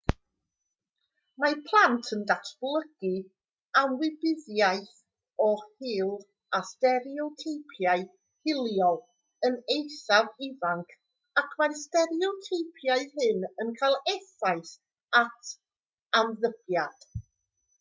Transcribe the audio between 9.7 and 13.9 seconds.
eithaf ifanc ac mae'r stereoteipiau hyn yn